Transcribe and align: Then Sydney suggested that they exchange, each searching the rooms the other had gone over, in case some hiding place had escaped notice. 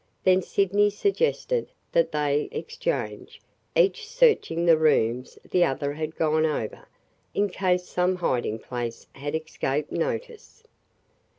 Then 0.23 0.41
Sydney 0.41 0.89
suggested 0.89 1.69
that 1.91 2.11
they 2.11 2.49
exchange, 2.51 3.39
each 3.75 4.07
searching 4.09 4.65
the 4.65 4.75
rooms 4.75 5.37
the 5.47 5.63
other 5.63 5.93
had 5.93 6.15
gone 6.15 6.43
over, 6.43 6.87
in 7.35 7.49
case 7.51 7.85
some 7.87 8.15
hiding 8.15 8.57
place 8.57 9.05
had 9.13 9.35
escaped 9.35 9.91
notice. 9.91 10.63